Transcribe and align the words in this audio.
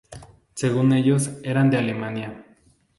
Según 0.55 0.93
ellos, 0.93 1.29
eran 1.43 1.69
de 1.69 1.77
Alemania. 1.77 2.43